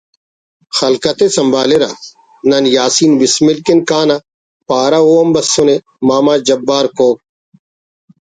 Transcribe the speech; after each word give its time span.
خلکت 0.77 1.19
ءِ 1.25 1.33
سنبھالرہ 1.35 1.91
نن 2.49 2.65
یاسین 2.75 3.11
بسمل 3.19 3.57
کن 3.65 3.79
کانہ 3.89 4.17
پارہ 4.67 4.99
او 5.05 5.13
ہم 5.19 5.29
بسنے 5.35 5.75
……ماما 6.07 6.35
جبار 6.47 6.85
کوک 6.97 7.17